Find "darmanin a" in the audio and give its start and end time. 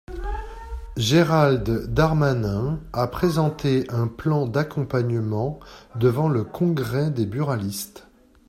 1.93-3.05